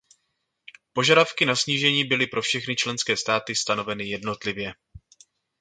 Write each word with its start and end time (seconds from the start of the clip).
Požadavky 0.93 1.45
na 1.45 1.55
snížení 1.55 2.03
byly 2.03 2.27
pro 2.27 2.41
všechny 2.41 2.75
členské 2.75 3.17
státy 3.17 3.55
stanoveny 3.55 4.07
jednotlivě. 4.07 4.73